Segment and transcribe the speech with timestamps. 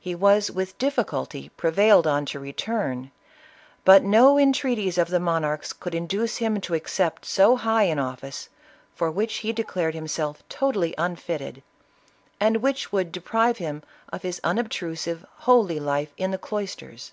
[0.00, 3.10] He was with difficulty prevailed on to return,
[3.84, 8.48] but no entreaties of the monarchs could induce him to accept so high an office,
[8.94, 11.62] for which he declared himself totally unfitted,
[12.40, 17.12] and which would de prive him of his unobtrusive, holy life in the cloisters.